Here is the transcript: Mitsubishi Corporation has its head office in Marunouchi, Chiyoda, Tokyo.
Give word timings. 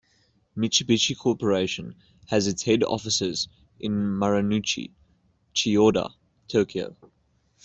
Mitsubishi 0.57 1.15
Corporation 1.15 1.93
has 2.29 2.47
its 2.47 2.63
head 2.63 2.81
office 2.83 3.21
in 3.79 3.91
Marunouchi, 3.91 4.89
Chiyoda, 5.53 6.11
Tokyo. 6.47 6.95